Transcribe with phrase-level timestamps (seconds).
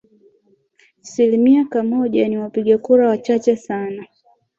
[1.01, 4.05] slimia kamoja ni wapiga kura wachache sana